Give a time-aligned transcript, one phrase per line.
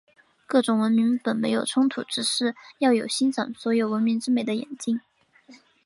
[0.47, 4.99] 各种文明本没有冲突，只是要有欣赏所有文明之美的眼睛。